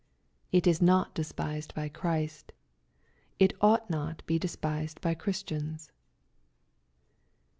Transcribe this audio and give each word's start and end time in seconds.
It 0.51 0.65
is 0.65 0.81
not 0.81 1.13
despised 1.13 1.75
by 1.75 1.87
Ohrist. 1.89 2.53
It 3.37 3.53
ought 3.61 3.87
not 3.87 4.17
to 4.17 4.25
be 4.25 4.39
despised 4.39 4.99
by 4.99 5.13
Christians. 5.13 5.91